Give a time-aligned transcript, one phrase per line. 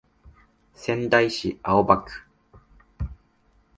[0.73, 2.23] 仙台市青葉区